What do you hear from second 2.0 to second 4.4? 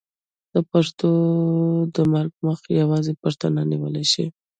مرګ مخه یوازې پښتانه نیولی شي.